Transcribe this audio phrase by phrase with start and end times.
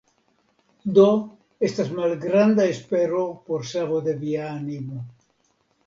[0.95, 1.05] Do
[1.67, 4.97] estas malgranda espero por savo de via animo.